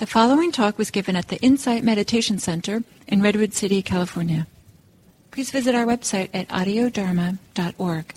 [0.00, 4.46] The following talk was given at the Insight Meditation Center in Redwood City, California.
[5.30, 8.14] Please visit our website at audiodharma.org.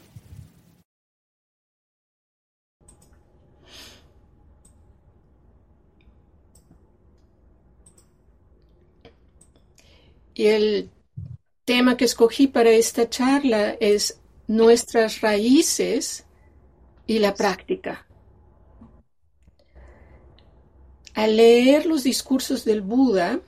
[10.35, 10.89] Y el
[11.65, 16.23] tema que escogí para esta charla es nuestras raíces
[17.07, 18.05] y la práctica.
[21.13, 23.39] Al leer los discursos del Buda,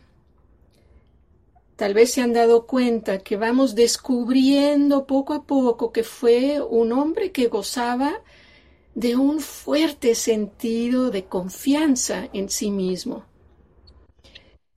[1.75, 6.91] tal vez se han dado cuenta que vamos descubriendo poco a poco que fue un
[6.91, 8.21] hombre que gozaba
[8.93, 13.25] de un fuerte sentido de confianza en sí mismo.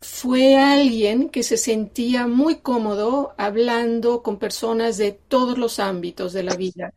[0.00, 6.42] Fue alguien que se sentía muy cómodo hablando con personas de todos los ámbitos de
[6.44, 6.94] la vida,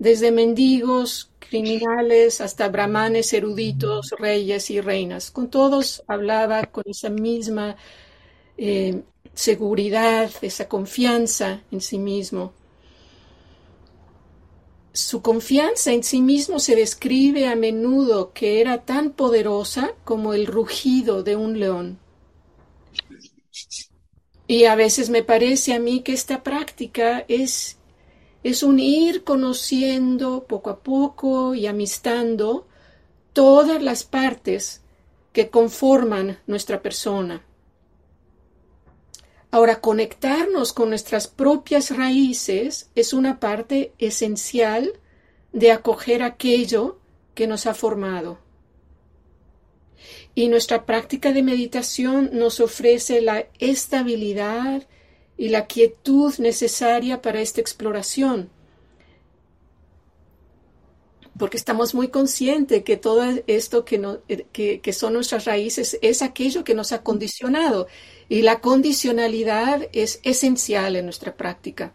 [0.00, 5.30] desde mendigos, criminales, hasta brahmanes, eruditos, reyes y reinas.
[5.30, 7.76] Con todos hablaba con esa misma
[8.56, 9.02] eh,
[9.34, 12.54] seguridad, esa confianza en sí mismo.
[14.94, 20.46] Su confianza en sí mismo se describe a menudo que era tan poderosa como el
[20.46, 21.98] rugido de un león.
[24.46, 27.79] Y a veces me parece a mí que esta práctica es
[28.42, 32.66] es un ir conociendo poco a poco y amistando
[33.32, 34.82] todas las partes
[35.32, 37.44] que conforman nuestra persona.
[39.52, 44.92] Ahora, conectarnos con nuestras propias raíces es una parte esencial
[45.52, 46.98] de acoger aquello
[47.34, 48.38] que nos ha formado.
[50.34, 54.86] Y nuestra práctica de meditación nos ofrece la estabilidad
[55.40, 58.50] y la quietud necesaria para esta exploración.
[61.38, 64.18] Porque estamos muy conscientes que todo esto que,
[64.82, 67.86] que, son nuestras raíces es aquello que nos ha condicionado
[68.28, 71.94] y la condicionalidad es esencial en nuestra práctica.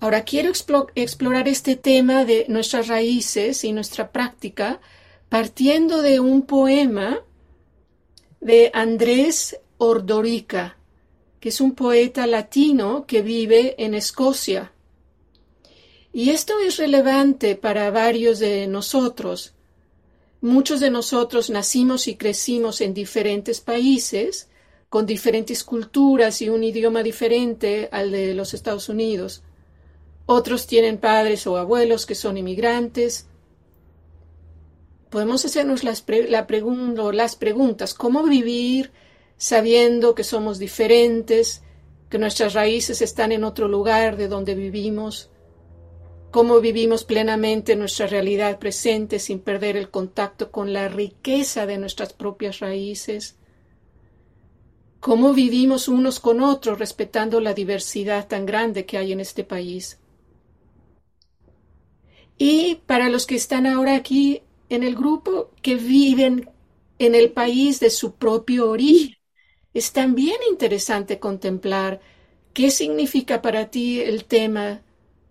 [0.00, 0.50] Ahora quiero
[0.94, 4.80] explorar este tema de nuestras raíces y nuestra práctica
[5.28, 7.20] partiendo de un poema
[8.40, 10.76] de Andrés Ordorica,
[11.40, 14.72] que es un poeta latino que vive en Escocia.
[16.12, 19.54] Y esto es relevante para varios de nosotros.
[20.40, 24.48] Muchos de nosotros nacimos y crecimos en diferentes países,
[24.88, 29.42] con diferentes culturas y un idioma diferente al de los Estados Unidos.
[30.26, 33.26] Otros tienen padres o abuelos que son inmigrantes.
[35.10, 36.46] Podemos hacernos las, la
[37.12, 38.90] las preguntas, ¿cómo vivir
[39.38, 41.62] sabiendo que somos diferentes,
[42.10, 45.30] que nuestras raíces están en otro lugar de donde vivimos,
[46.30, 52.12] cómo vivimos plenamente nuestra realidad presente sin perder el contacto con la riqueza de nuestras
[52.12, 53.36] propias raíces,
[55.00, 60.00] cómo vivimos unos con otros respetando la diversidad tan grande que hay en este país.
[62.36, 66.50] Y para los que están ahora aquí en el grupo, que viven
[66.98, 69.17] en el país de su propio origen,
[69.78, 72.00] es también interesante contemplar
[72.52, 74.82] qué significa para ti el tema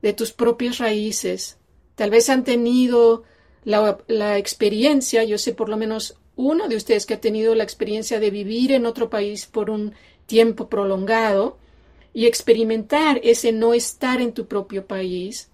[0.02, 1.58] de tus propias raíces.
[1.96, 3.24] Tal vez han tenido
[3.66, 8.22] la, experiencia, yo sé por lo menos uno de ustedes que ha tenido la experiencia
[8.22, 9.94] de vivir en otro país por un
[10.26, 11.58] tiempo prolongado
[12.14, 15.50] y experimentar ese no estar en tu propio país.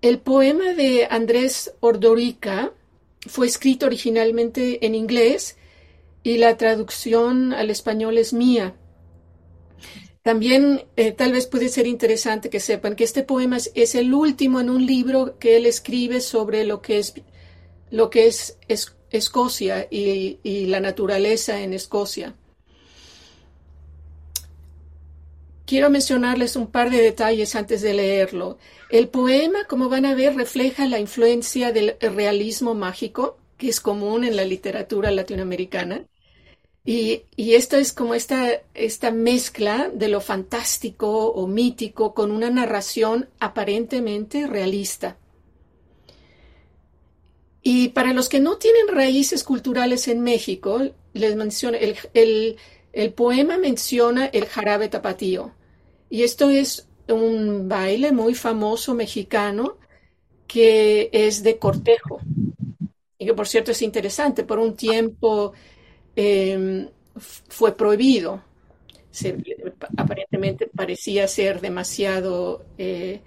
[0.00, 2.72] El poema de Andrés Ordorica
[3.26, 5.56] fue escrito originalmente en inglés
[6.22, 8.76] y la traducción al español es mía.
[10.22, 14.60] También eh, tal vez puede ser interesante que sepan que este poema es, el último
[14.60, 17.14] en un libro que él escribe sobre lo que es,
[17.90, 18.58] lo que es,
[19.10, 22.34] Escocia y, y la naturaleza en Escocia.
[25.72, 28.58] Quiero mencionarles un par de detalles antes de leerlo.
[28.90, 34.24] El poema, como van a ver, refleja la influencia del realismo mágico, que es común
[34.24, 36.04] en la literatura latinoamericana.
[36.84, 38.60] Y, esto es como esta,
[39.14, 45.16] mezcla de lo fantástico o mítico con una narración aparentemente realista.
[47.62, 50.82] Y para los que no tienen raíces culturales en México,
[51.14, 51.78] les menciono,
[52.12, 55.54] el poema menciona el jarabe tapatío.
[56.12, 59.78] Y esto es un baile muy famoso mexicano
[60.46, 62.20] que es de cortejo.
[63.16, 65.54] Y que por cierto es interesante, por un tiempo
[66.14, 66.86] em,
[67.16, 68.42] fue prohibido.
[69.96, 73.22] aparentemente parecía ser demasiado eh,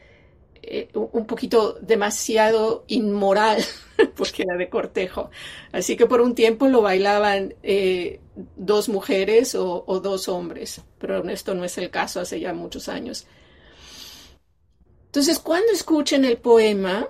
[0.62, 3.64] eh, un poquito demasiado inmoral,
[4.16, 5.32] porque era de cortejo.
[5.72, 11.54] Así que por un tiempo lo bailaban eh, dos mujeres o, dos hombres, pero esto
[11.54, 13.26] no es el caso hace ya muchos años.
[15.06, 17.08] Entonces, cuando escuchen el poema,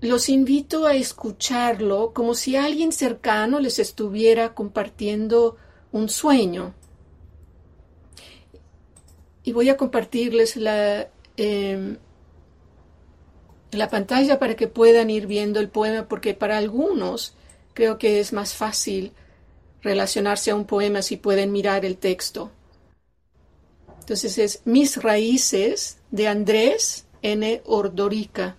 [0.00, 5.56] los invito a escucharlo como si alguien cercano les estuviera compartiendo
[5.92, 6.74] un sueño.
[9.44, 11.96] Y voy a compartirles la, eh,
[13.72, 17.34] la pantalla para que puedan ir viendo el poema, porque para algunos
[17.74, 19.12] creo que es más fácil
[19.82, 22.50] relacionarse a un poema si pueden mirar el texto.
[24.00, 27.62] Entonces es Mis raíces de Andrés N.
[27.64, 28.56] Ordorica.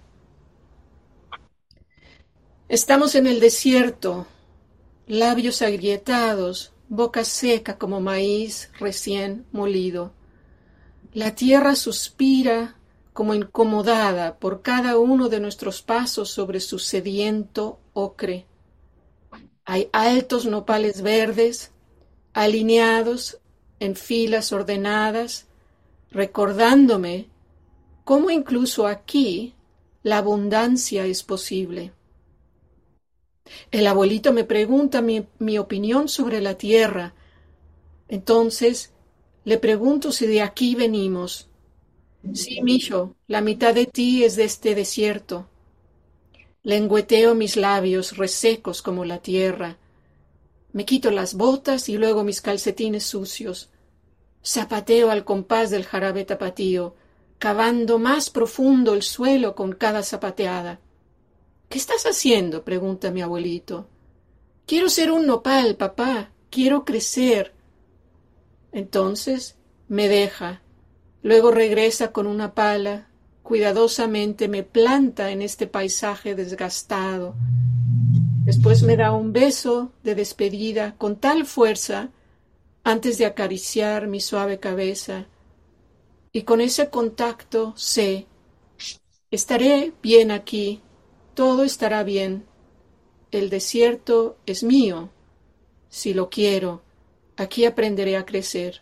[2.70, 4.25] Estamos en el desierto,
[5.06, 10.14] labios agrietados, boca seca como maíz recién molido.
[11.14, 12.78] La tierra suspira
[13.12, 18.48] como incomodada por cada uno de nuestros pasos sobre su sediento ocre.
[19.65, 21.71] Hay altos nopales verdes,
[22.33, 23.39] alineados
[23.80, 25.48] en filas ordenadas,
[26.12, 27.27] recordándome
[28.04, 29.54] cómo incluso aquí
[30.04, 31.92] la abundancia es posible.
[33.71, 37.13] El abuelito me pregunta mi, opinión sobre la tierra.
[38.07, 38.92] Entonces
[39.44, 41.50] le pregunto si de aquí venimos.
[42.33, 45.48] Sí, Micho, la mitad de ti es de este desierto.
[46.63, 49.77] Lengüeteo mis labios resecos como la tierra.
[50.71, 53.69] Me quito las botas y luego mis calcetines sucios.
[54.45, 56.95] Zapateo al compás del jarabe tapatío,
[57.38, 60.80] cavando más profundo el suelo con cada zapateada.
[61.68, 62.63] ¿Qué estás haciendo?
[62.63, 63.89] pregunta mi abuelito.
[64.65, 66.31] Quiero ser un nopal, papá.
[66.50, 67.54] Quiero crecer.
[68.71, 69.57] Entonces
[69.89, 70.62] me deja.
[71.24, 73.10] Luego regresa con una pala.
[73.44, 77.36] Cuidadosamente me planta en este paisaje desgastado.
[78.45, 82.10] Después me da un beso de despedida con tal fuerza
[82.84, 85.28] antes de acariciar mi suave cabeza.
[86.31, 88.28] Y con ese contacto sé,
[89.30, 90.81] estaré bien aquí,
[91.34, 92.46] todo estará bien.
[93.31, 95.10] El desierto es mío.
[95.89, 96.81] Si lo quiero,
[97.36, 98.81] aquí aprenderé a crecer.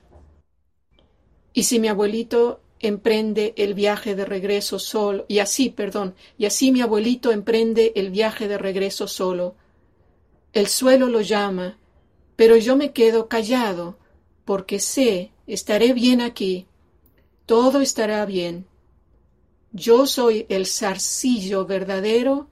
[1.54, 6.72] Y si mi abuelito emprende el viaje de regreso solo, y así, perdón, y así
[6.72, 9.56] mi abuelito emprende el viaje de regreso solo.
[10.54, 11.78] El suelo lo llama,
[12.36, 13.98] pero yo me quedo callado,
[14.46, 16.66] porque sé, estaré bien aquí,
[17.46, 18.66] todo estará bien.
[19.72, 22.48] Yo soy el zarcillo verdadero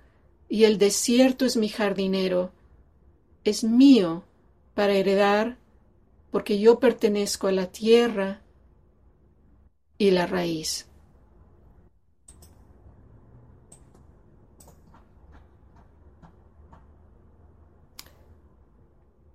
[0.47, 2.51] y el desierto es mi jardinero.
[3.43, 4.23] Es mío
[4.73, 5.57] para heredar
[6.31, 8.41] porque yo pertenezco a la tierra
[9.99, 10.87] y la raíz.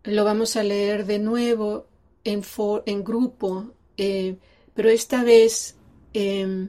[0.03, 1.87] Lo vamos a leer de nuevo
[2.25, 2.43] en,
[2.87, 4.37] en grupo, eh,
[4.75, 5.77] pero esta vez
[6.13, 6.69] eh,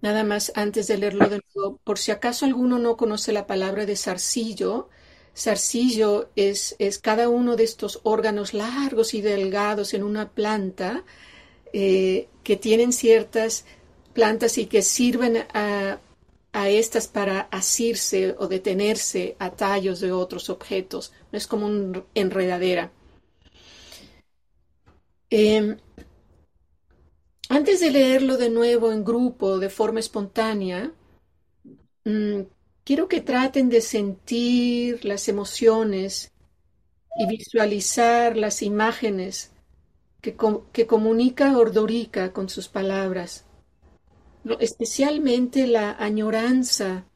[0.00, 3.84] Nada más antes de leerlo de nuevo, por si acaso alguno no conoce la palabra
[3.84, 4.88] de zarcillo,
[5.36, 11.04] zarcillo es, es cada uno de estos órganos largos y delgados en una planta
[11.72, 13.64] eh, que tienen ciertas
[14.14, 16.00] plantas y que sirven a,
[16.52, 21.12] a estas para asirse o detenerse a tallos de otros objetos.
[21.32, 22.92] Es como una enredadera.
[25.30, 25.76] Eh,
[27.50, 30.92] antes de leerlo de nuevo en grupo, de forma espontánea,
[32.04, 32.40] mm,
[32.84, 36.32] quiero que traten de sentir las emociones
[37.18, 39.52] y visualizar las imágenes
[40.20, 40.36] que,
[40.72, 43.44] que comunica Ordorica con sus palabras,
[44.60, 47.06] especialmente la añoranza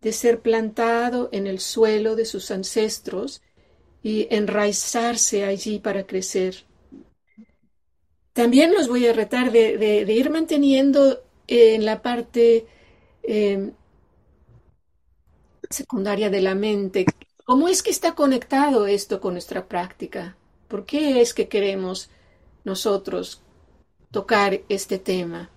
[0.00, 3.42] de ser plantado en el suelo de sus ancestros
[4.02, 6.64] y enraizarse allí para crecer.
[8.32, 12.66] También los voy a retar de, ir manteniendo en la parte
[13.22, 13.72] em,
[15.68, 17.04] secundaria de la mente.
[17.44, 20.36] ¿Cómo es que está conectado esto con nuestra práctica?
[20.68, 22.08] ¿Por qué es que queremos
[22.64, 23.42] nosotros
[24.10, 25.50] tocar este tema?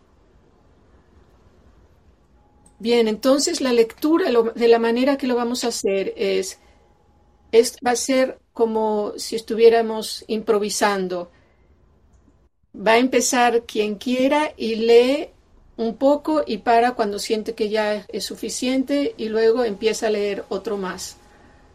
[2.80, 6.60] Bien, entonces la lectura de la manera que lo vamos a hacer es,
[7.52, 11.32] es va a ser como si estuviéramos improvisando
[12.76, 15.30] va a empezar quien quiera y lee
[15.78, 20.46] un poco y para cuando siente que ya es suficiente y luego empieza a leer
[20.50, 21.18] otro más.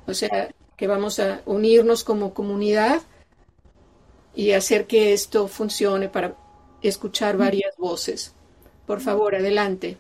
[0.06, 3.02] O sea, que vamos a unirnos como comunidad
[4.38, 6.37] y hacer que esto funcione para
[6.80, 7.38] escuchar mm.
[7.40, 8.33] varias voces.
[8.87, 9.99] Por favor, adelante.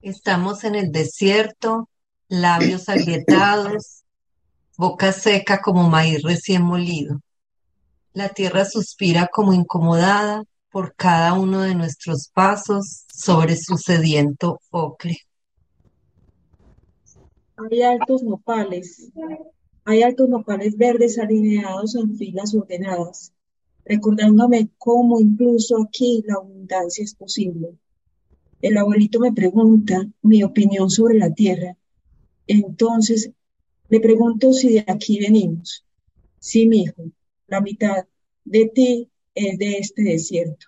[0.00, 1.90] Estamos en el desierto,
[2.28, 4.04] labios agrietados,
[4.78, 7.20] boca seca como maíz recién molido.
[8.14, 15.18] La tierra suspira como incomodada, por cada uno de nuestros pasos sobre su sediento ocre.
[17.56, 19.10] Hay altos nopales,
[19.84, 23.32] hay altos nopales verdes alineados en filas ordenadas,
[23.84, 27.76] recordándome cómo incluso aquí la abundancia es posible.
[28.62, 31.76] El abuelito me pregunta mi opinión sobre la tierra.
[32.46, 33.30] Entonces
[33.88, 35.84] le pregunto si de aquí venimos.
[36.38, 37.04] Sí, mi hijo,
[37.48, 38.06] la mitad
[38.44, 40.66] de ti es de este desierto.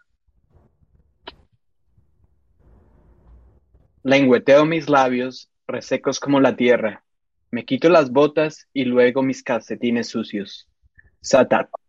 [4.05, 7.05] Lengüeteo mis labios, resecos como la tierra.
[7.51, 10.69] Me quito las botas y luego mis calcetines sucios.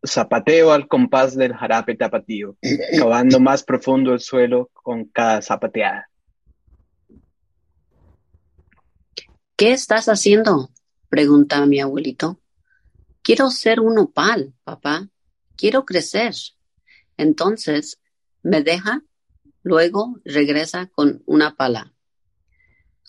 [0.05, 2.57] zapateo al compás del jarape tapatío,
[2.97, 6.09] cavando más profundo el suelo con cada zapateada.
[9.55, 10.69] ¿Qué estás haciendo?
[11.09, 12.39] pregunta mi abuelito.
[13.21, 15.09] Quiero ser un opal, papá.
[15.55, 16.33] Quiero crecer.
[17.17, 17.99] Entonces
[18.41, 19.01] me deja,
[19.61, 21.93] luego regresa con una pala.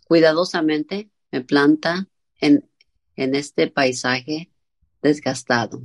[0.06, 2.08] Cuidadosamente me planta
[2.40, 2.68] en,
[3.16, 4.50] en este paisaje
[5.02, 5.82] desgastado.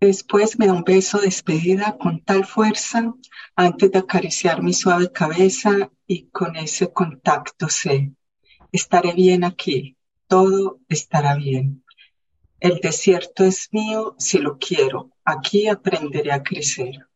[0.00, 3.14] Después me da un beso de despedida con tal fuerza
[3.56, 8.12] antes de acariciar mi suave cabeza y con ese contacto sé,
[8.70, 9.96] estaré bien aquí,
[10.28, 11.82] todo estará bien.
[12.60, 17.06] El desierto es mío si lo quiero, aquí aprenderé a crecer.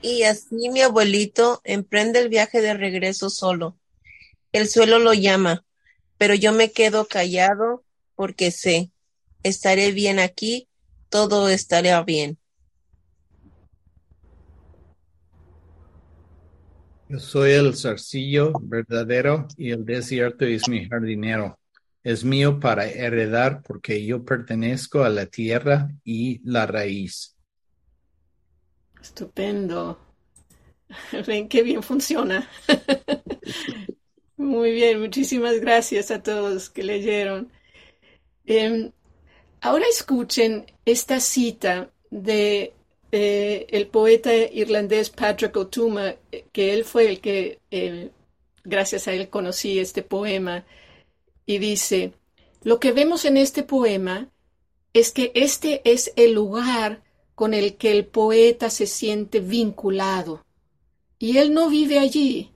[0.00, 3.76] Y así mi abuelito emprende el viaje de regreso solo.
[4.52, 5.64] El suelo lo llama,
[6.16, 8.92] pero yo me quedo callado porque sé,
[9.42, 10.68] estaré bien aquí,
[11.08, 12.38] todo estará bien.
[17.12, 21.58] Yo soy el zarcillo verdadero y el desierto es mi jardinero.
[22.02, 27.36] Es mío para heredar porque yo pertenezco a la tierra y la raíz.
[28.98, 30.00] Estupendo.
[31.26, 32.48] Ven qué bien funciona.
[34.38, 37.52] Muy bien, muchísimas gracias a todos que leyeron.
[38.46, 38.90] Em,
[39.60, 42.72] ahora escuchen esta cita de
[43.12, 46.16] eh, el poeta irlandés Patrick O'Tuma,
[46.52, 47.60] que él fue el que,
[48.64, 50.64] gracias a él, conocí este poema,
[51.46, 52.14] y dice,
[52.62, 54.30] lo que vemos en este poema
[54.92, 57.02] es que este es el lugar
[57.34, 60.44] con el que el poeta se siente vinculado.
[61.18, 62.50] Y él no vive allí.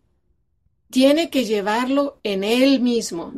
[0.91, 3.33] Tiene que llevarlo en él mismo.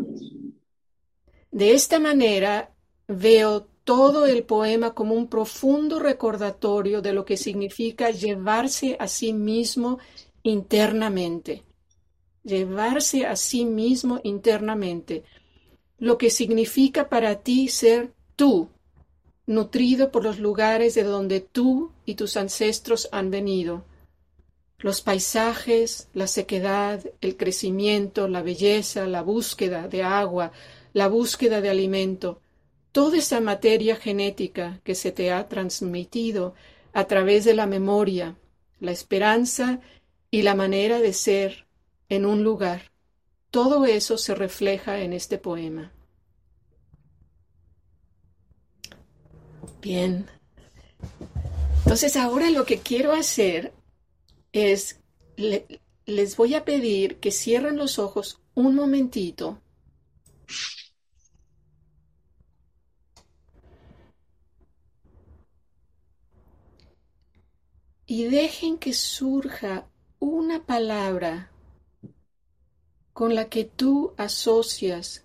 [1.50, 2.75] De esta manera
[3.06, 9.33] veo todo el poema como un profundo recordatorio de lo que significa llevarse a sí
[9.33, 9.99] mismo
[10.42, 11.64] internamente.
[12.42, 15.25] Llevarse a sí mismo internamente.
[15.97, 18.68] Lo que significa para ti ser tú,
[19.47, 23.87] nutrido por los lugares de donde tú y tus ancestros han venido.
[24.80, 30.52] Los paisajes, la sequedad, el crecimiento, la belleza, la búsqueda de agua,
[30.92, 32.42] la búsqueda de alimento,
[32.92, 36.54] toda esa materia genética que se te ha transmitido
[36.92, 38.37] a través de la memoria,
[38.80, 39.80] la esperanza
[40.30, 41.66] y la manera de ser
[42.09, 42.90] en un lugar.
[43.50, 45.92] Todo eso se refleja en este poema.
[49.80, 50.26] Bien.
[51.85, 53.73] Entonces ahora lo que quiero hacer
[54.52, 55.00] es,
[55.37, 59.62] les voy a pedir que cierren los ojos un momentito.
[68.08, 69.86] Y dejen que surja
[70.18, 71.52] una palabra
[73.12, 75.24] con la que tú asocias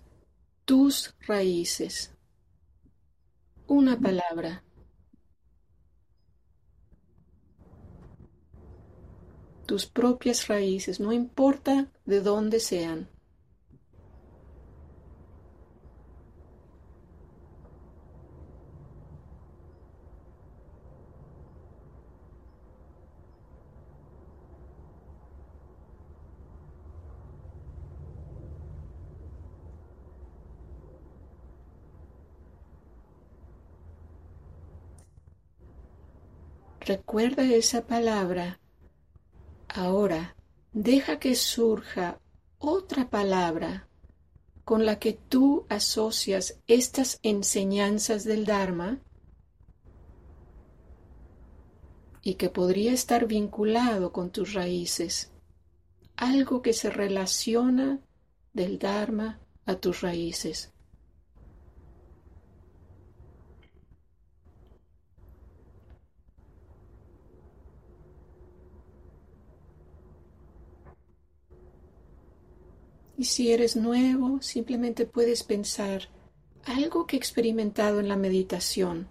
[0.64, 2.14] tus raíces
[3.66, 4.62] una palabra.
[9.66, 13.08] Tus propias raíces, no importa de dónde sean.
[36.86, 38.60] Recuerda esa palabra.
[39.68, 40.36] Ahora,
[40.74, 42.20] deja que surja
[42.58, 43.88] otra palabra
[44.64, 49.00] con la que tú asocias estas enseñanzas del Dharma
[52.20, 55.32] y que podría estar vinculado con tus raíces,
[56.16, 58.02] algo que se relaciona
[58.52, 60.73] del Dharma a tus raíces.
[73.16, 76.08] Y si eres nuevo, simplemente puedes pensar
[76.64, 79.08] algo que he experimentado en la meditación.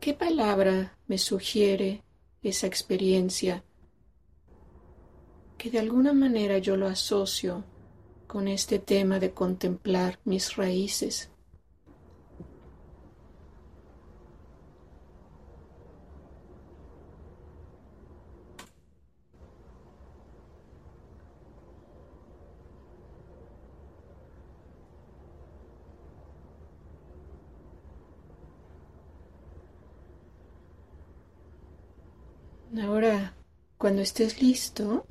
[0.00, 2.02] ¿Qué palabra me sugiere
[2.42, 3.64] esa experiencia
[5.58, 7.64] que de alguna manera yo lo asocio
[8.26, 11.31] con este tema de contemplar mis raíces?
[32.80, 33.34] Ahora,
[33.76, 35.06] cuando estés listo,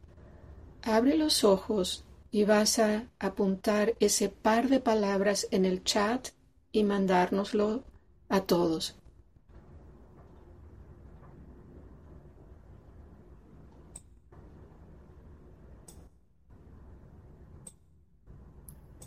[0.81, 6.29] abre los ojos y vas a apuntar ese par de palabras en el chat
[6.71, 7.83] y mandárnoslo
[8.29, 8.95] a todos.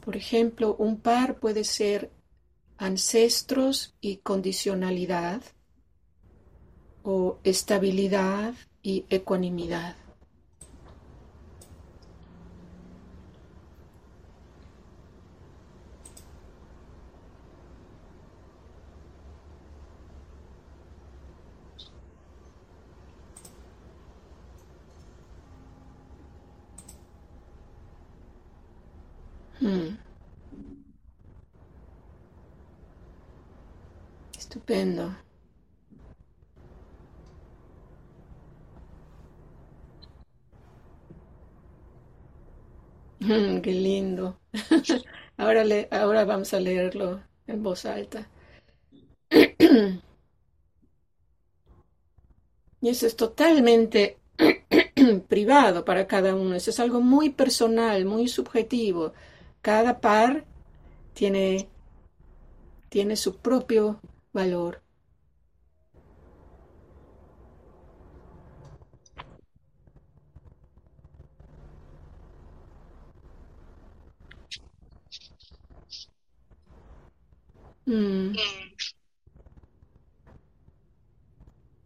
[0.05, 2.13] Por ejemplo, un par puede ser
[2.77, 5.43] ancestros y condicionalidad
[7.05, 9.97] o estabilidad y ecuanimidad.
[29.61, 29.97] Hmm.
[34.39, 35.15] Estupendo.
[43.63, 44.39] qué lindo.
[45.37, 48.29] ahora, le, ahora vamos a leerlo en voz alta.
[49.31, 50.01] y
[52.89, 54.19] eso es totalmente
[55.29, 56.55] privado para cada uno.
[56.55, 59.13] Eso es algo muy personal, muy subjetivo.
[59.63, 60.45] Cada par
[61.15, 61.69] tiene,
[62.89, 64.01] tiene su propio
[64.33, 64.81] valor.
[77.87, 78.35] Mm.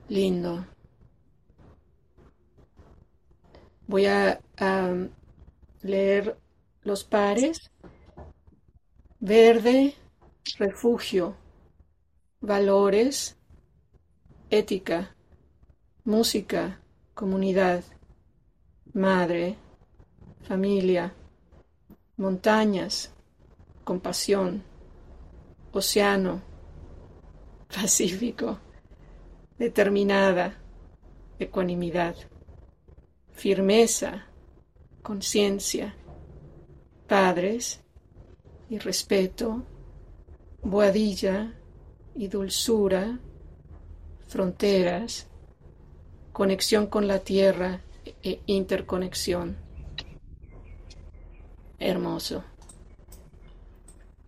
[0.08, 0.64] Lindo.
[3.86, 4.40] Voy a,
[5.82, 6.36] leer
[6.82, 7.70] los pares.
[9.20, 9.94] Verde,
[10.58, 11.36] refugio,
[12.40, 13.36] valores,
[14.50, 15.16] ética,
[16.04, 16.80] música,
[17.14, 17.82] comunidad,
[18.92, 19.56] madre,
[20.42, 21.12] familia,
[22.16, 23.12] montañas,
[23.82, 24.67] compasión
[25.72, 26.42] océano,
[27.68, 28.58] pacífico,
[29.58, 30.58] determinada,
[31.38, 32.16] ecuanimidad,
[33.30, 34.26] firmeza,
[35.02, 35.94] conciencia,
[37.06, 37.80] padres
[38.68, 39.64] y respeto,
[40.62, 41.54] boadilla
[42.14, 43.18] y dulzura,
[44.26, 45.28] fronteras,
[46.32, 47.80] conexión con la tierra
[48.22, 49.56] e interconexión.
[51.78, 52.44] Hermoso.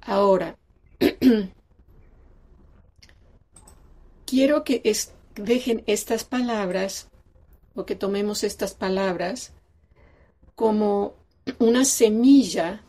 [0.02, 0.56] Ahora,
[4.26, 4.82] Quiero que
[5.34, 7.08] dejen estas palabras
[7.74, 9.52] o que tomemos estas palabras
[10.54, 11.14] como
[11.58, 12.84] una semilla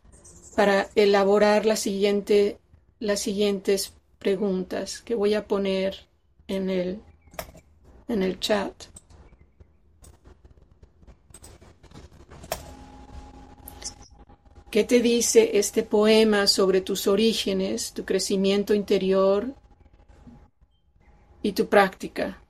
[0.56, 2.58] para elaborar las siguientes
[4.20, 6.08] preguntas que voy a poner
[6.48, 7.02] en el,
[8.08, 8.91] en el chat.
[14.72, 19.54] ¿Qué te dice este poema sobre tus orígenes, tu crecimiento interior
[21.44, 22.42] y tu práctica?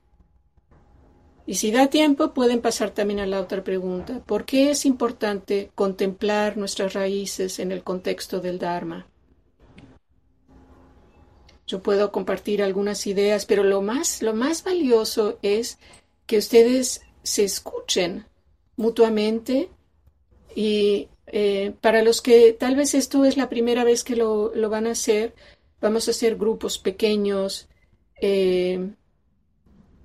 [1.44, 4.20] Y si da tiempo, pueden pasar también a la otra pregunta.
[4.24, 9.08] ¿Por qué es importante contemplar nuestras raíces en el contexto del Dharma?
[11.66, 15.80] Yo puedo compartir algunas ideas, pero lo más, lo más valioso es
[16.26, 18.26] que ustedes se escuchen
[18.76, 19.70] mutuamente
[20.54, 24.86] y eh, para los que tal vez esto es la primera vez que lo, van
[24.86, 25.34] a hacer,
[25.80, 27.70] vamos a hacer grupos pequeños,
[28.20, 28.90] eh,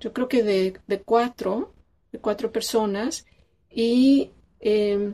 [0.00, 1.74] yo creo que de, cuatro,
[2.12, 3.26] de cuatro personas,
[3.70, 5.12] y eh,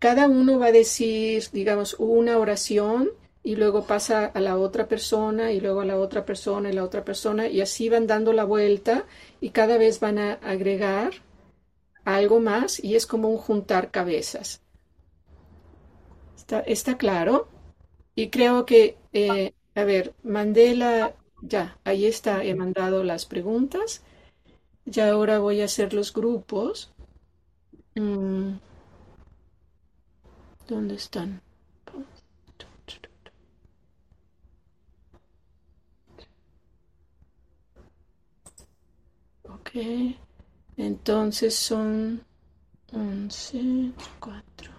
[0.00, 3.10] cada uno va a decir, digamos, una oración
[3.44, 6.82] y luego pasa a la otra persona y luego a la otra persona y la
[6.82, 9.06] otra persona y así van dando la vuelta
[9.40, 11.12] y cada vez van a agregar
[12.04, 14.60] algo más y es como un juntar cabezas.
[16.58, 17.48] ¿Está, claro?
[18.14, 24.02] Y creo que, eh, a ver, mandé la, ya, ahí está, he mandado las preguntas.
[24.84, 26.92] Ya ahora voy a hacer los grupos.
[27.94, 28.54] Mm.
[30.68, 31.40] ¿Dónde están?
[39.44, 40.16] Ok.
[40.76, 42.24] Entonces son
[42.92, 44.72] 11, 4,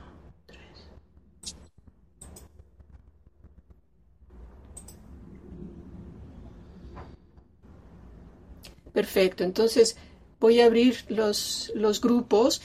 [8.94, 9.44] Perfecto.
[9.44, 9.98] Entonces
[10.40, 12.62] voy a abrir los, los grupos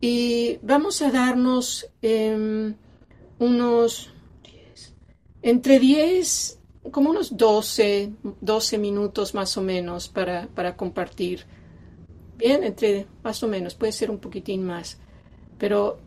[0.00, 2.74] y vamos a darnos em,
[3.38, 4.10] unos
[4.42, 4.94] 10,
[5.42, 11.46] entre 10, como unos 12, 12 minutos más o menos para, para compartir.
[12.36, 14.98] Bien, entre más o menos, puede ser un poquitín más.
[15.58, 15.98] Pero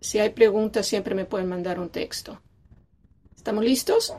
[0.00, 2.40] si hay preguntas, siempre me pueden mandar un texto.
[3.36, 4.14] ¿Estamos listos?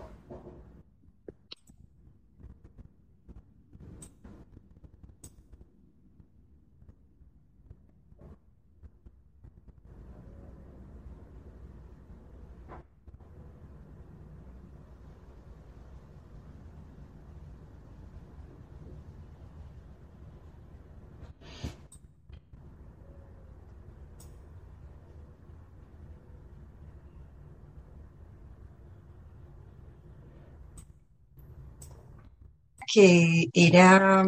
[32.92, 34.26] Que era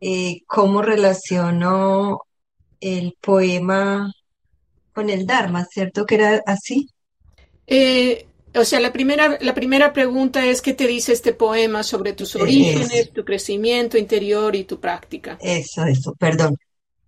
[0.00, 2.22] eh, cómo relacionó
[2.80, 4.12] el poema
[4.92, 6.04] con el Dharma, ¿cierto?
[6.04, 6.88] Que era así.
[7.66, 12.12] Eh, o sea, la primera, la primera pregunta es qué te dice este poema sobre
[12.12, 15.38] tus orígenes, tu crecimiento interior y tu práctica.
[15.40, 16.56] Eso, eso, perdón.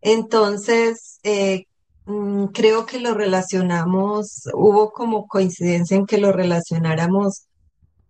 [0.00, 1.66] Entonces, eh,
[2.06, 7.46] mm, creo que lo relacionamos, hubo como coincidencia en que lo relacionáramos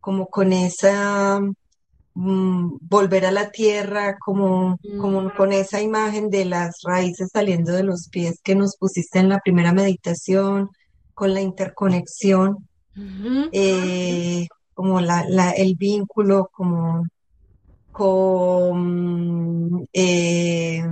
[0.00, 1.40] como con esa
[2.18, 7.83] Mm, volver a la tierra, como, como con esa imagen de las raíces saliendo de
[7.83, 10.70] los pies que nos pusiste en la primera meditación,
[11.12, 12.66] con la interconexión,
[13.52, 17.07] eh, como la, la, el vínculo, como
[17.92, 20.83] con, eh,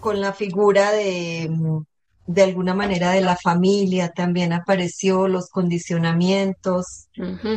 [0.00, 1.48] con la figura de,
[2.26, 7.08] de alguna manera de la familia también apareció, los condicionamientos.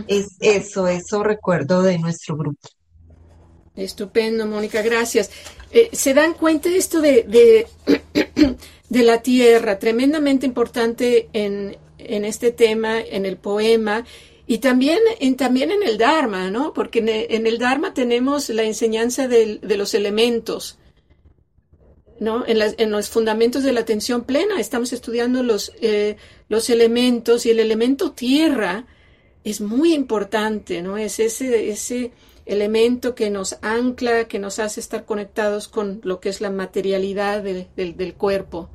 [0.07, 2.67] Es eso, eso recuerdo de nuestro grupo.
[3.75, 5.29] Estupendo, Mónica, gracias.
[5.71, 7.67] Eh, ¿Se dan cuenta de esto de, de,
[8.89, 9.79] de, la tierra?
[9.79, 14.03] Tremendamente importante en, en, este tema, en el poema
[14.47, 16.73] y también en, también en el Dharma, ¿no?
[16.73, 20.79] Porque en el, Dharma tenemos la enseñanza de los elementos
[22.19, 22.43] ¿no?
[22.47, 26.17] En, los fundamentos de la atención plena estamos estudiando los, eh,
[26.49, 28.85] los elementos y el elemento tierra
[29.43, 30.97] es muy importante, ¿no?
[30.97, 32.11] Es ese, ese
[32.45, 37.43] elemento que nos ancla, que nos hace estar conectados con lo que es la materialidad
[37.43, 38.69] del cuerpo.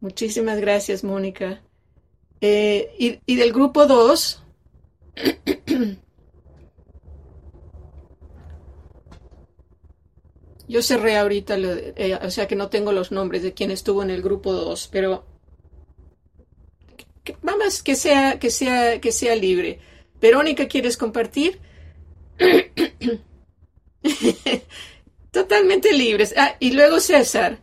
[0.00, 1.62] Muchísimas gracias, Mónica.
[2.40, 4.42] Eh, y, y, del grupo 2,
[10.72, 14.08] Yo cerré ahorita, eh, o sea que no tengo los nombres de quien estuvo en
[14.08, 15.26] el grupo 2, pero
[17.42, 19.80] vamos que sea, que sea, que sea libre.
[20.18, 21.60] Verónica, ¿quieres compartir?
[25.30, 26.32] Totalmente libres.
[26.38, 27.58] Ah, y luego César.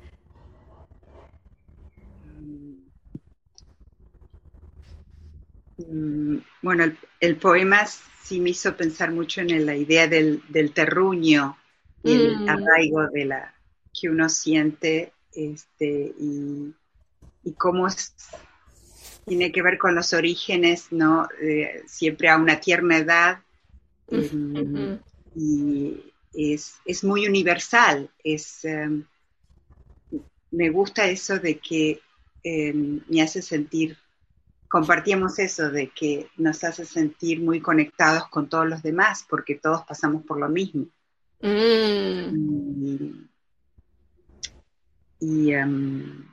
[5.78, 7.88] Mm, bueno, el, poema
[8.22, 11.58] sí me hizo pensar mucho en la idea del terruño,
[12.04, 12.50] el mm.
[12.50, 13.54] arraigo de la
[14.00, 16.74] que uno siente este, y,
[17.58, 17.88] cómo
[19.26, 21.28] tiene que ver con los orígenes, ¿no?
[21.42, 23.40] Eh, siempre a una tierna edad
[24.08, 25.00] em,
[25.36, 28.10] y es, muy universal.
[28.24, 29.04] Es, em,
[30.52, 32.02] me gusta eso de que
[32.44, 33.98] em, me hace sentir,
[34.68, 39.84] compartíamos eso, de que nos hace sentir muy conectados con todos los demás, porque todos
[39.86, 40.88] pasamos por lo mismo.
[41.41, 43.30] Mm.
[45.21, 46.25] Y, em,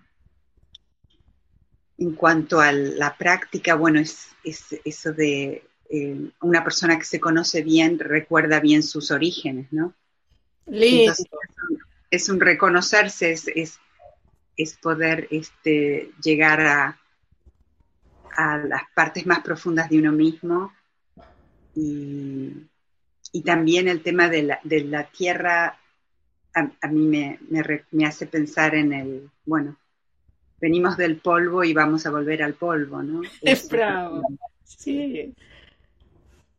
[1.98, 4.28] en cuanto a la práctica, bueno, es,
[4.84, 9.94] eso de em, una persona que se conoce bien recuerda bien sus orígenes, ¿no?
[12.10, 13.78] es, un, reconocerse, es,
[14.56, 17.00] es poder este, llegar a,
[18.36, 20.72] a las partes más profundas de uno mismo
[21.74, 22.52] y,
[23.42, 25.78] también el tema de la, de la tierra
[26.54, 27.38] a, mí me,
[27.90, 29.76] me, hace pensar en el, bueno,
[30.58, 33.20] venimos del polvo y vamos a volver al polvo, ¿no?
[33.42, 34.22] Es bravo.
[34.64, 35.34] Sí.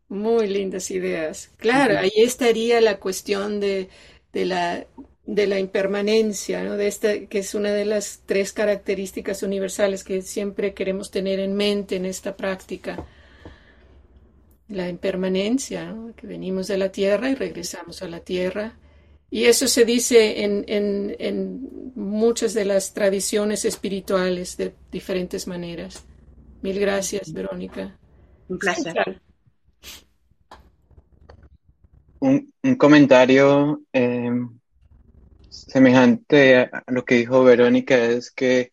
[0.10, 1.51] Muy lindas ideas.
[1.58, 3.89] Claro, ahí estaría la cuestión de,
[4.32, 4.86] de la
[5.27, 6.77] de la impermanencia, ¿no?
[6.77, 11.53] de esta, que es una de las tres características universales que siempre queremos tener en
[11.53, 13.06] mente en esta práctica.
[14.69, 18.77] La impermanencia, que venimos de la tierra y regresamos a la tierra.
[19.30, 26.06] Y eso se dice en, en, en muchas de las tradiciones espirituales de diferentes maneras.
[26.62, 27.97] Mil gracias, Verónica.
[28.47, 29.21] Un placer.
[32.19, 34.32] Un, un comentario eh,
[35.49, 38.71] semejante a lo que dijo Verónica es que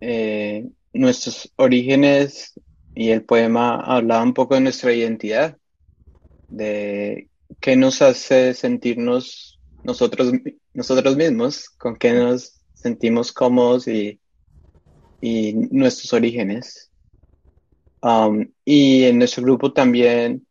[0.00, 2.54] eh, nuestros orígenes
[2.94, 5.56] y el poema hablaba un poco de nuestra identidad,
[6.48, 7.28] de
[7.60, 10.32] qué nos hace sentirnos nosotros,
[10.74, 14.20] nosotros mismos, con qué nos sentimos cómodos y,
[15.20, 16.90] y nuestros orígenes.
[18.02, 20.44] Um, y en nuestro grupo también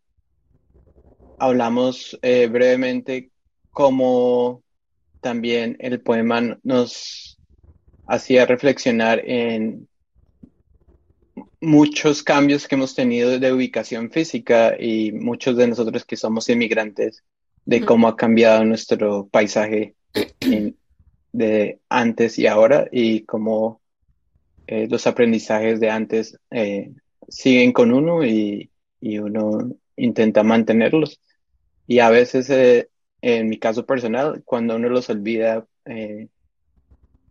[1.38, 3.32] hablamos eh, brevemente
[3.72, 4.64] cómo
[5.22, 7.38] también el poema nos
[8.08, 9.88] hacía reflexionar en
[11.62, 17.24] muchos cambios que hemos tenido de ubicación física y muchos de nosotros que somos inmigrantes,
[17.65, 19.95] de cómo ha cambiado nuestro paisaje
[21.32, 23.80] de antes y ahora y cómo
[24.67, 26.91] eh, los aprendizajes de antes eh,
[27.30, 28.69] siguen con uno y,
[29.02, 31.19] uno intenta mantenerlos.
[31.88, 32.89] Y a veces eh,
[33.21, 36.28] en mi caso personal, cuando uno los olvida, eh,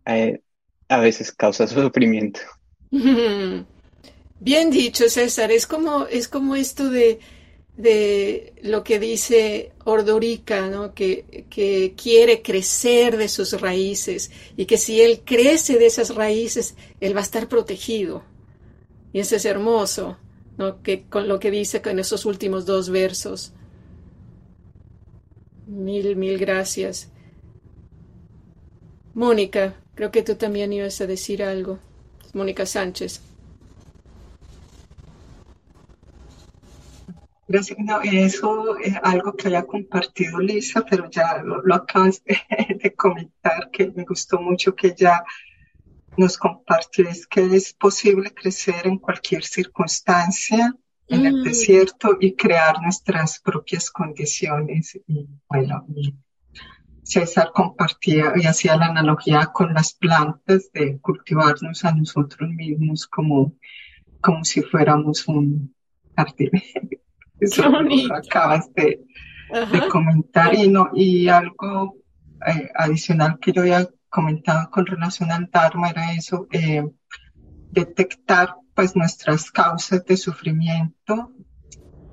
[0.05, 0.41] eh,
[0.87, 2.39] a veces causa sufrimiento.
[4.41, 5.51] Bien dicho, César.
[5.51, 7.19] Es como, es como esto de,
[7.77, 10.95] de lo que dice Ordorica, ¿no?
[10.95, 16.73] que, que quiere crecer de sus raíces y que si él crece de esas raíces,
[16.99, 18.23] él va a estar protegido.
[19.13, 20.17] Y eso es hermoso,
[20.57, 20.81] ¿no?
[20.81, 23.53] que, con lo que dice en esos últimos dos versos.
[25.67, 27.11] Mil, mil gracias.
[29.13, 31.77] Mónica, creo que tú también ibas a decir algo.
[32.33, 33.21] Mónica Sánchez.
[37.51, 37.77] Gracias.
[37.79, 43.69] No, eso es algo que había compartido Lisa, pero ya lo, lo acabas de, comentar,
[43.71, 45.21] que me gustó mucho que ya
[46.15, 50.73] nos compartió, es que es posible crecer en cualquier circunstancia,
[51.09, 51.43] en el mm.
[51.43, 54.97] desierto y crear nuestras propias condiciones.
[55.05, 55.85] Y bueno,
[57.03, 63.57] César compartía y hacía la analogía con las plantas de cultivarnos a nosotros mismos como,
[64.21, 65.75] como si fuéramos un
[66.15, 66.51] jardín.
[67.41, 69.01] Eso lo acabas de,
[69.89, 70.53] comentar.
[70.53, 71.97] Y, no, y algo
[72.47, 76.83] eh, adicional que yo había comentado con relación al Dharma era eso, eh,
[77.71, 81.31] detectar pues nuestras causas de sufrimiento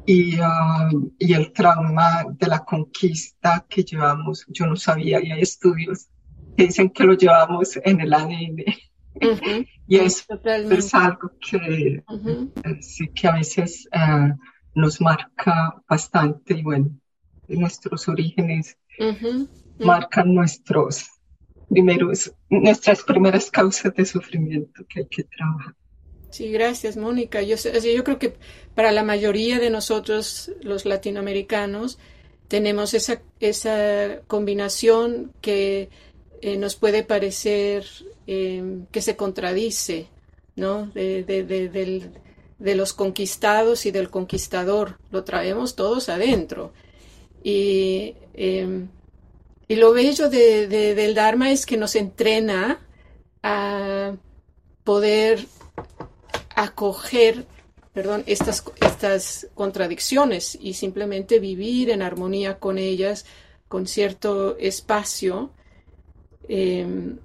[0.07, 4.47] y, um, y el trauma de la conquista que llevamos.
[4.49, 6.09] Yo no sabía, y hay estudios
[6.57, 8.64] que dicen que lo llevamos en el ADN.
[9.87, 11.57] y eso es algo que
[11.97, 14.33] eh, sí que a veces eh,
[14.74, 16.90] nos marca bastante y bueno,
[17.48, 18.76] nuestros orígenes
[19.78, 21.09] marcan nuestros
[21.68, 25.74] primeros, nuestras primeras causas de sufrimiento que hay que trabajar.
[26.31, 27.42] Sí, gracias, Mónica.
[27.42, 28.37] Yo, yo creo que
[28.74, 31.98] para la mayoría de nosotros, los latinoamericanos,
[32.48, 35.90] tenemos esa, esa combinación que
[36.40, 37.85] eh, nos puede parecer
[38.26, 40.09] em, que se contradice,
[40.54, 40.87] ¿no?
[40.87, 42.11] De, de, de,
[42.59, 44.99] de, los conquistados y del conquistador.
[45.11, 46.73] Lo traemos todos adentro.
[47.42, 48.88] Y, em,
[49.68, 52.81] y lo bello del Dharma es que nos entrena
[53.42, 54.16] a
[54.85, 55.47] poder
[56.55, 57.47] acoger
[57.99, 63.27] perdón, estas, estas contradicciones y simplemente vivir en armonía con ellas,
[63.66, 65.51] con cierto espacio
[66.49, 67.18] em,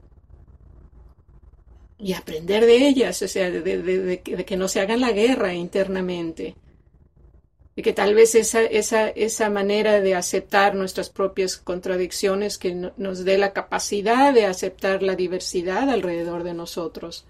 [2.03, 6.55] y aprender de ellas, o sea, de, que no se hagan la guerra internamente.
[7.77, 13.23] De que tal vez esa, esa, esa manera de aceptar nuestras propias contradicciones que nos
[13.23, 17.25] dé la capacidad de aceptar la diversidad alrededor de nosotros.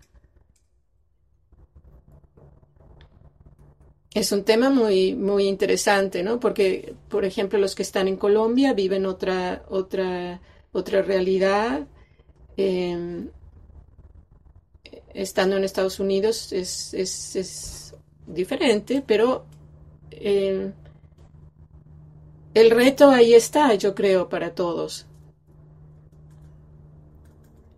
[4.16, 6.40] es un tema muy, muy interesante, ¿no?
[6.40, 10.40] Porque, por ejemplo, los que están en Colombia viven otra, otra,
[10.72, 11.88] otra realidad
[12.56, 13.30] em,
[15.14, 17.96] estando en Estados Unidos es, es, es
[18.28, 19.46] diferente, pero
[20.12, 20.72] eh,
[22.54, 25.08] el reto ahí está, yo creo, para todos.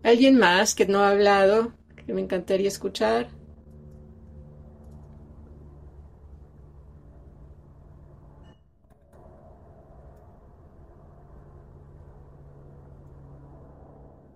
[0.02, 1.72] ¿Alguien más que no ha hablado
[2.06, 3.28] que me encantaría escuchar?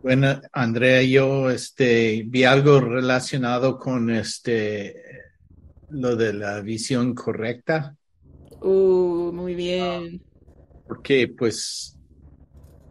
[0.02, 4.96] Bueno, Andrea, yo este, vi algo relacionado con este,
[5.90, 7.94] lo de la visión correcta.
[8.62, 10.22] Uh, muy bien.
[10.88, 11.98] Porque pues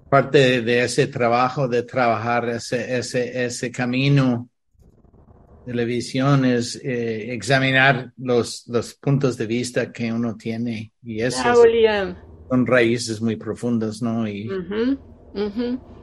[0.10, 4.50] parte de ese trabajo, de trabajar ese, ese, ese camino
[5.66, 11.22] de la visión es eh, examinar los, los puntos de vista que uno tiene y
[11.22, 11.44] eso
[12.50, 14.28] son raíces muy profundas, ¿no?
[14.28, 14.50] Y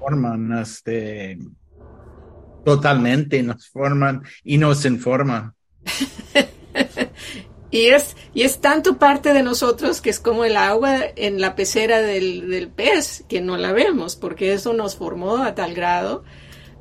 [0.01, 1.39] forman este,
[2.65, 5.55] totalmente, nos forman y nos informan.
[7.71, 11.55] y, es, y es tanto parte de nosotros que es como el agua en la
[11.55, 16.25] pecera del, del pez, que no la vemos, porque eso nos formó a tal grado,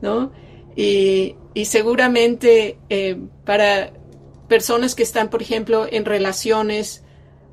[0.01, 0.31] ¿no?
[0.75, 3.93] Y, y seguramente eh, para
[4.47, 7.03] personas que están, por ejemplo, en relaciones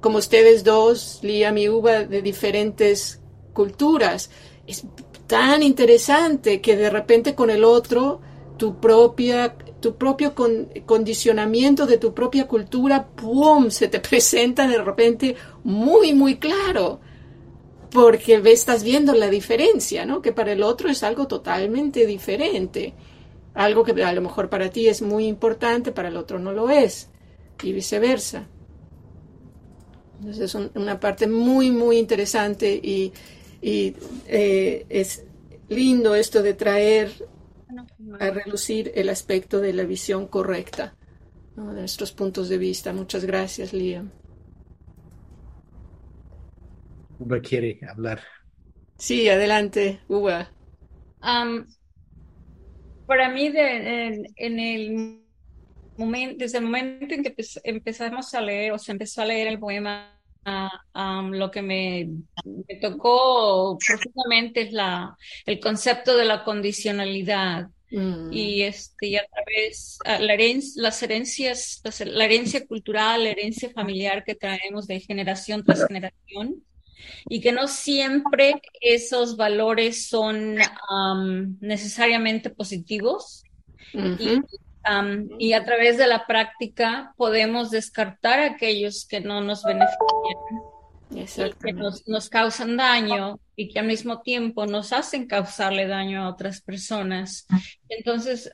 [0.00, 3.20] como ustedes dos, Liam y Uva, de diferentes
[3.52, 4.30] culturas,
[4.66, 4.84] es
[5.26, 8.20] tan interesante que de repente con el otro
[8.56, 10.32] tu propia tu propio
[10.86, 17.00] condicionamiento de tu propia cultura pum se te presenta de repente muy muy claro.
[17.90, 22.94] Porque estás viendo la diferencia no que para el otro es algo totalmente diferente.
[23.52, 26.70] Algo que a lo mejor para ti es muy importante para el otro no lo
[26.70, 27.10] es.
[27.62, 28.46] Y viceversa.
[30.20, 33.12] Entonces es una parte muy muy interesante y
[33.62, 33.94] y
[34.26, 35.24] eh, es
[35.68, 37.10] lindo esto de traer
[38.20, 40.94] a relucir el aspecto de la visión correcta
[41.56, 42.92] de nuestros puntos de vista.
[42.92, 44.10] Muchas gracias, Liam.
[47.18, 48.20] Uba quiere hablar.
[48.98, 50.50] Sí, adelante, Uba.
[53.06, 55.22] para mí, en, el
[55.96, 59.60] momento, desde el momento en que empezamos a leer o se empezó a leer el
[59.60, 60.11] poema
[60.44, 62.08] lo que me,
[62.80, 67.68] tocó profundamente es la, el concepto de la condicionalidad.
[67.90, 68.32] Mm.
[68.32, 70.34] Y, este, y a través ah, la
[70.76, 76.64] las herencias, la herencia cultural, la herencia familiar que traemos de generación tras generación,
[77.28, 80.56] y que no siempre esos valores son
[81.60, 83.44] necesariamente positivos.
[85.38, 90.02] Y, y a través de la práctica podemos descartar aquellos que no nos benefician,
[91.62, 96.60] que nos, causan daño y que al mismo tiempo nos hacen causarle daño a otras
[96.60, 97.46] personas.
[97.88, 98.50] Entonces,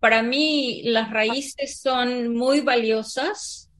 [0.00, 3.70] para mí las raíces son muy valiosas,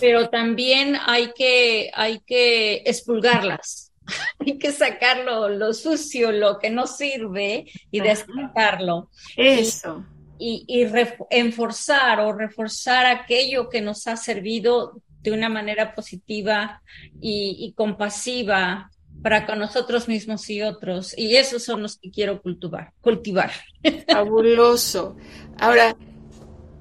[0.00, 3.92] pero también hay que, hay que expulgarlas.
[4.40, 9.10] hay que sacar lo, sucio, lo que no sirve y descartarlo.
[9.36, 10.86] Eso y, y
[11.30, 16.82] enforzar o reforzar aquello que nos ha servido de una manera positiva
[17.20, 18.90] y, compasiva
[19.22, 21.16] para con nosotros mismos y otros.
[21.16, 22.92] Y esos son los que quiero cultivar.
[23.00, 23.52] cultivar.
[24.08, 25.16] Fabuloso.
[25.58, 25.96] Ahora,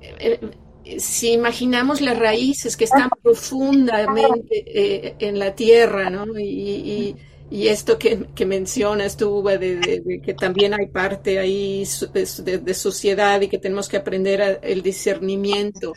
[0.02, 0.40] eh,
[0.84, 6.40] eh, si imaginamos las raíces que están profundamente eh, en la tierra, ¿no?
[6.40, 7.16] y y
[7.52, 11.84] esto que, que mencionas tú, de, que también hay parte ahí
[12.14, 15.92] de, sociedad y que tenemos que aprender el discernimiento.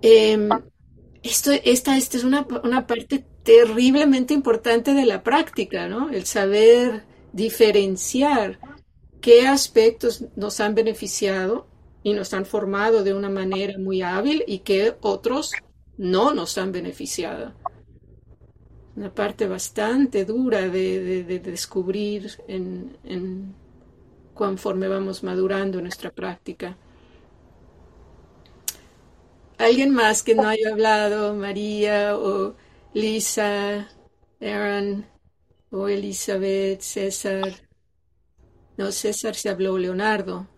[0.00, 0.48] Em,
[1.24, 6.10] esto, esta, esta es una, una, parte terriblemente importante de la práctica, ¿no?
[6.10, 8.60] El saber diferenciar
[9.20, 11.66] qué aspectos nos han beneficiado
[12.04, 15.50] y nos han formado de una manera muy hábil y qué otros
[15.96, 17.52] no nos han beneficiado
[18.98, 23.54] una parte bastante dura de, descubrir en,
[24.34, 26.76] conforme vamos madurando nuestra práctica.
[29.56, 31.32] ¿Alguien más que no haya hablado?
[31.34, 32.56] María o
[32.92, 33.88] Lisa,
[34.40, 35.06] Aaron
[35.70, 37.52] o Elizabeth, César.
[38.76, 40.48] No, César se habló, Leonardo.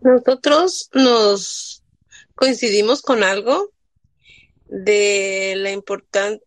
[0.00, 1.83] Nosotros nos
[2.34, 3.70] coincidimos con algo
[4.66, 6.40] de la importancia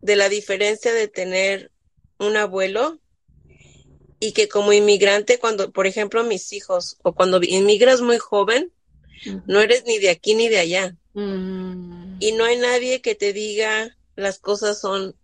[0.00, 1.72] de la diferencia de tener
[2.18, 3.00] un abuelo
[4.20, 8.72] y que como inmigrante cuando por ejemplo mis hijos o cuando inmigras muy joven
[9.46, 10.96] no eres ni de aquí ni de allá.
[11.14, 12.18] Mm.
[12.20, 15.16] y no hay nadie que te diga las cosas son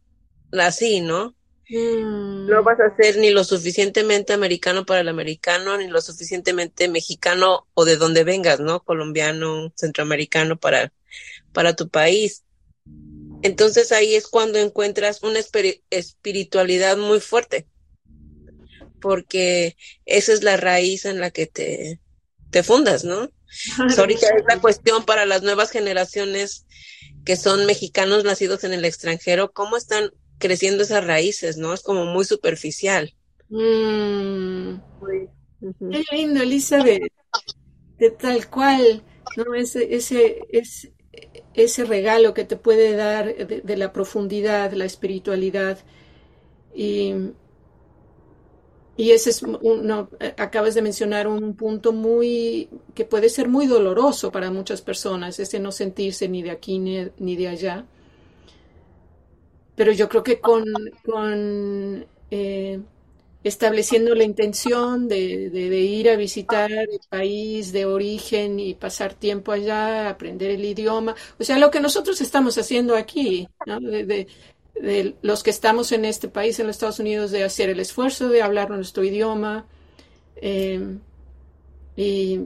[0.53, 1.35] así no
[1.68, 2.46] Mm.
[2.46, 7.66] No vas a ser ni lo suficientemente americano para el americano, ni lo suficientemente mexicano
[7.74, 8.82] o de donde vengas, ¿no?
[8.82, 10.92] Colombiano, centroamericano para,
[11.52, 12.44] para tu país.
[13.42, 15.40] Entonces ahí es cuando encuentras una
[15.90, 17.66] espiritualidad muy fuerte,
[19.00, 22.00] porque esa es la raíz en la que te,
[22.50, 23.30] te fundas, ¿no?
[23.98, 26.64] ahorita es la cuestión para las nuevas generaciones
[27.24, 30.10] que son mexicanos nacidos en el extranjero, ¿cómo están
[30.43, 31.72] creciendo esas raíces, no?
[31.72, 33.14] Es como muy superficial.
[33.49, 34.74] Mm.
[35.61, 37.12] Qué lindo, Elizabeth.
[37.97, 39.05] De tal cual,
[39.36, 39.55] ¿no?
[39.55, 40.93] Ese, ese, ese,
[41.55, 45.78] ese regalo que te puede dar de, la profundidad, la espiritualidad.
[46.74, 47.14] Y,
[48.97, 54.32] y ese es uno, acabas de mencionar un punto muy que puede ser muy doloroso
[54.32, 57.86] para muchas personas, ese no sentirse ni de aquí ni, ni de allá
[59.83, 60.64] pero yo creo que con,
[61.05, 62.80] con eh,
[63.43, 69.51] estableciendo la intención de, de, ir a visitar el país de origen y pasar tiempo
[69.51, 73.80] allá, aprender el idioma, o sea, lo que nosotros estamos haciendo aquí, ¿no?
[73.80, 74.28] de,
[74.76, 78.28] de, los que estamos en este país, en los Estados Unidos, de hacer el esfuerzo
[78.28, 79.66] de hablar nuestro idioma.
[80.37, 80.97] Eh,
[81.97, 82.43] y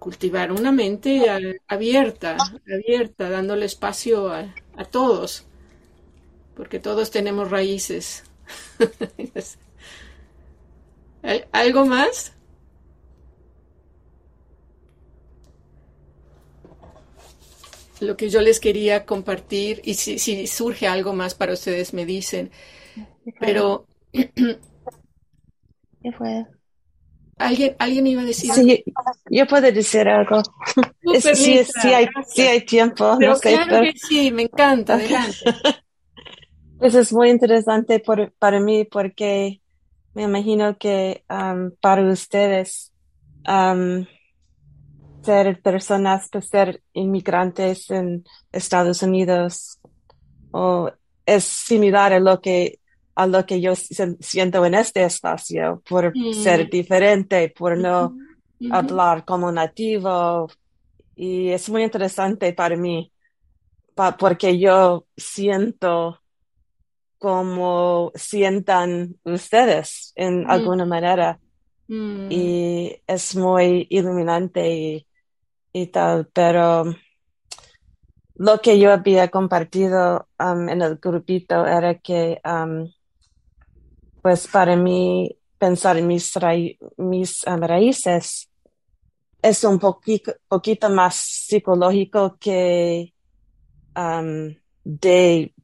[0.00, 1.26] cultivar una mente
[1.68, 2.36] abierta,
[2.66, 4.52] abierta, dándole espacio a,
[4.90, 5.46] todos,
[6.56, 8.24] porque todos tenemos raíces.
[11.52, 12.32] ¿Algo más?
[18.00, 22.06] Lo que yo les quería compartir, y si, si surge algo más para ustedes me
[22.06, 22.50] dicen,
[23.38, 23.86] pero...
[24.12, 24.58] ¿Qué
[26.16, 26.46] fue?
[27.40, 28.84] ¿Alguien, alguien iba a decir Sí,
[29.30, 30.42] yo puedo decir algo.
[31.32, 33.16] sí, hay, hay, tiempo.
[33.18, 35.38] Pero claro que sí, me encanta, adelante.
[36.78, 39.60] Pues es muy interesante por, para mí porque
[40.14, 42.90] me imagino que um, para ustedes
[43.46, 44.06] um,
[45.22, 49.78] ser personas, ser inmigrantes en Estados Unidos
[50.52, 50.90] o
[51.26, 52.79] es similar a lo que
[53.14, 58.16] a lo que yo siento en este espacio, por ser diferente, por no
[58.70, 60.48] hablar como nativo.
[61.16, 63.12] Y es muy interesante para mí,
[64.18, 66.18] porque yo siento
[67.18, 70.50] como sientan ustedes en Mm.
[70.50, 71.38] alguna manera.
[71.88, 72.28] Mm.
[72.30, 75.06] Y es muy iluminante y,
[75.72, 76.84] y tal, pero
[78.36, 82.90] lo que yo había compartido um, en el grupito era que um,
[84.22, 86.32] pues para mí pensar en mis,
[86.96, 88.50] mis um, raíces
[89.42, 93.12] es un poquito, poquito más psicológico que
[93.96, 94.54] um,
[94.84, 95.54] de,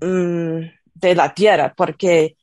[0.00, 0.60] mm,
[0.94, 2.36] de la tierra, porque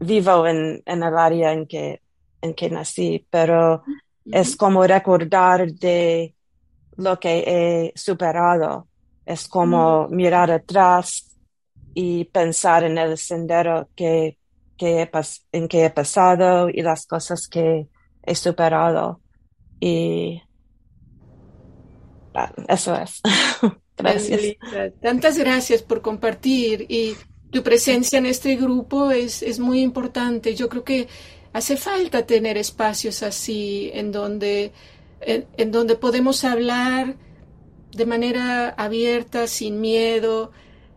[0.00, 2.02] vivo en, en el área en que,
[2.40, 3.82] en que nací, pero
[4.24, 6.34] es como recordar de
[6.96, 8.88] lo que he superado.
[9.24, 11.34] Es como mirar atrás
[11.94, 14.38] y pensar en el sendero que,
[14.76, 15.10] que he
[15.52, 17.88] en que he pasado y las cosas que
[18.22, 19.20] he superado.
[19.80, 20.42] Y
[22.68, 23.20] eso es.
[23.96, 24.56] gracias.
[25.00, 27.14] Tantas gracias por compartir y
[27.50, 30.54] tu presencia en este grupo es, es muy importante.
[30.54, 31.08] Yo creo que
[31.52, 34.72] hace falta tener espacios así en donde,
[35.20, 37.14] en, en donde podemos hablar
[37.92, 40.50] de manera abierta, sin miedo,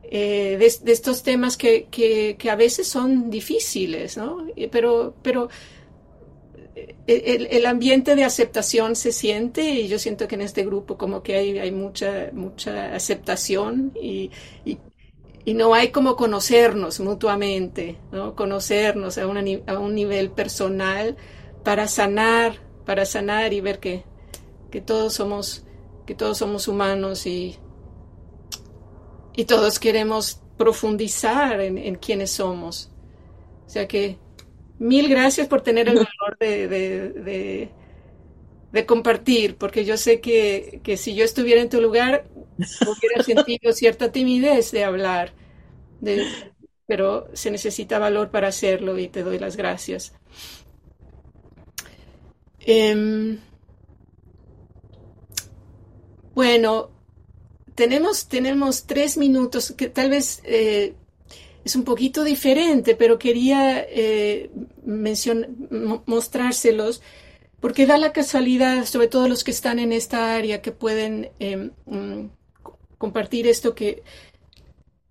[0.09, 4.47] eh, de, de, estos temas que, que, que, a veces son difíciles, ¿no?
[4.71, 5.49] Pero, pero
[7.07, 11.23] el, el, ambiente de aceptación se siente y yo siento que en este grupo como
[11.23, 14.31] que hay, hay mucha, mucha aceptación y,
[14.65, 14.77] y,
[15.45, 18.35] y, no hay como conocernos mutuamente, ¿no?
[18.35, 21.15] Conocernos a, una, a un nivel personal
[21.63, 24.03] para sanar, para sanar y ver que,
[24.71, 25.63] que todos somos
[26.05, 27.57] que todos somos humanos y,
[29.37, 32.89] y todos queremos profundizar en, en quiénes somos.
[33.67, 34.17] O sea que
[34.79, 37.69] mil gracias por tener el valor de, de, de,
[38.71, 42.25] de compartir, porque yo sé que, que, si yo estuviera en tu lugar
[42.81, 45.33] hubiera sentido cierta timidez de hablar,
[46.01, 46.25] de,
[46.87, 50.13] pero se necesita valor para hacerlo y te doy las gracias.
[52.59, 53.37] Eh,
[56.33, 56.96] bueno,
[57.77, 60.95] tenemos, tenemos tres minutos, que tal vez eh,
[61.63, 64.49] es un poquito diferente, pero quería eh,
[66.07, 67.03] mostrárselos,
[67.59, 71.69] porque da la casualidad, sobre todo los que están en esta área, que pueden eh,
[72.97, 74.01] compartir esto que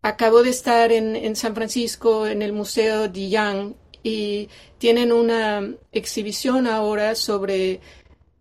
[0.02, 4.48] acabo de estar en, en San Francisco en el Museo Young y
[4.78, 7.80] tienen una exhibición ahora sobre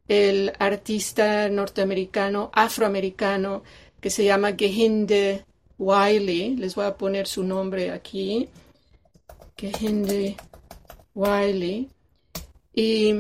[0.08, 3.64] el artista norteamericano, afroamericano,
[4.06, 5.46] que se llama Gehinde
[5.80, 6.58] Wiley.
[6.58, 8.48] Les voy a poner su nombre aquí.
[9.58, 10.38] Gehinde
[11.16, 11.90] Wiley.
[12.72, 13.16] Y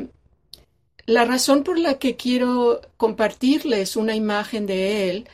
[1.07, 5.27] la razón por la que quiero compartirles una imagen de él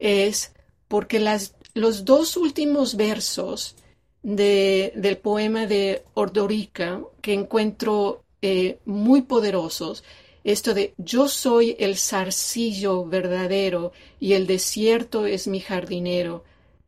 [0.00, 0.52] es
[0.88, 3.76] porque las, los dos últimos versos
[4.24, 10.02] de, del poema de Ordorica que encuentro eh, muy poderosos,
[10.46, 13.90] esto de yo soy el zarcillo verdadero
[14.20, 16.44] y el desierto es mi jardinero,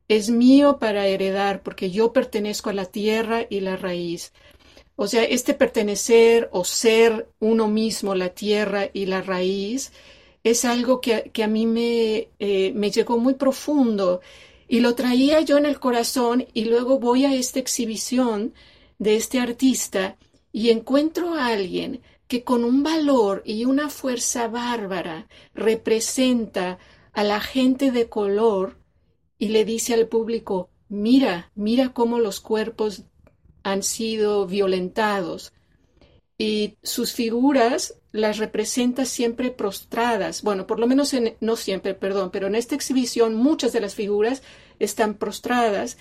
[0.06, 4.32] es mío para heredar porque yo pertenezco a la tierra y la raíz.
[4.94, 9.90] O sea, este pertenecer o ser uno mismo, la tierra y la raíz,
[10.44, 14.20] es algo que, a mí me, eh, me llegó muy profundo
[14.68, 18.54] y lo traía yo en el corazón y luego voy a esta exhibición
[18.98, 20.16] de este artista
[20.52, 26.78] y encuentro a alguien que con un valor y una fuerza bárbara representa
[27.12, 28.76] a la gente de color
[29.38, 33.04] y le dice al público, mira, mira cómo los cuerpos
[33.62, 35.52] han sido violentados.
[36.36, 40.42] Y sus figuras las representa siempre prostradas.
[40.42, 43.94] Bueno, por lo menos en, no siempre, perdón, pero en esta exhibición muchas de las
[43.94, 44.42] figuras
[44.78, 45.96] están prostradas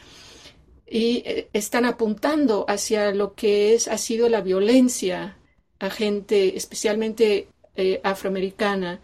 [0.86, 5.38] y eh, están apuntando hacia lo que es, ha sido la violencia
[5.80, 9.02] a gente, especialmente eh, afroamericana.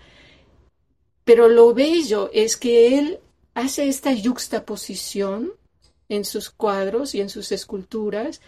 [1.24, 3.20] Pero lo bello es que él
[3.54, 5.54] hace esta yuxtaposición
[6.10, 8.42] en sus cuadros y en sus esculturas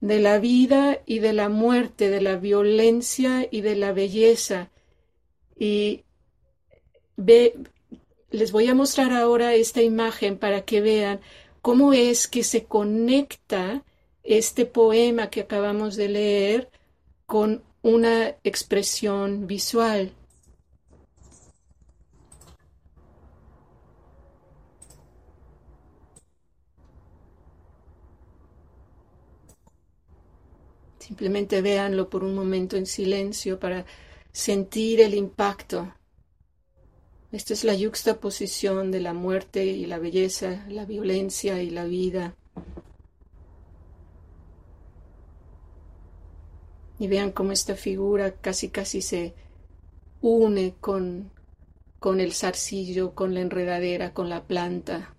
[0.00, 4.70] de la vida y de la muerte, de la violencia y de la belleza.
[5.58, 6.04] Y
[8.30, 11.20] les voy a mostrar ahora esta imagen para que vean
[11.62, 13.82] cómo es que se conecta
[14.22, 16.70] este poema que acabamos de leer
[17.28, 20.14] con una expresión visual.
[30.98, 33.84] Simplemente véanlo por un momento en silencio para
[34.32, 35.92] sentir el impacto.
[37.30, 42.34] Esta es la yuxtaposición de la muerte y la belleza, la violencia y la vida.
[46.98, 49.34] Y vean cómo esta figura casi casi se
[50.22, 51.30] une con,
[52.00, 55.14] con el zarcillo, con la enredadera, con la planta.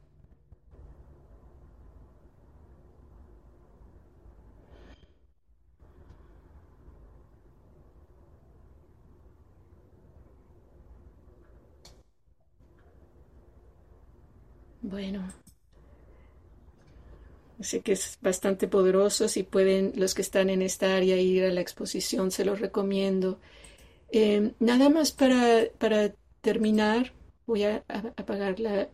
[14.82, 15.26] Bueno,
[17.62, 19.28] sé que es bastante poderoso.
[19.28, 23.40] Si pueden los que están en esta área ir a la exposición, se los recomiendo.
[24.12, 27.14] Em, nada más para, para terminar,
[27.46, 27.84] voy a,
[28.18, 28.90] apagar la,